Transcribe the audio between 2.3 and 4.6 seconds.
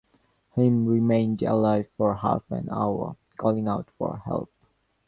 an hour, calling out for help.